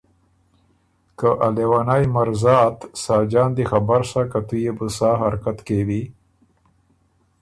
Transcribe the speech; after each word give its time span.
که 1.19 1.29
ا 1.45 1.47
لېوَنئ 1.55 2.03
مرزا 2.13 2.59
ت 2.77 2.79
ساجان 3.03 3.49
دی 3.55 3.63
خبر 3.71 4.01
سۀ 4.11 4.21
که 4.31 4.39
تُو 4.47 4.55
يې 4.63 4.71
بو 4.77 4.87
سا 4.97 5.09
حرکت 5.21 5.57
کېوی۔ 5.67 6.01